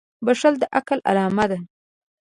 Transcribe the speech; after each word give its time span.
•بښل 0.25 0.53
د 0.61 0.63
عقل 0.77 0.99
علامه 1.09 1.45
ده. 1.51 1.59